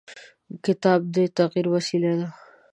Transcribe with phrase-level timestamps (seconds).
[0.65, 2.27] کتاب د تغیر وسیله ده.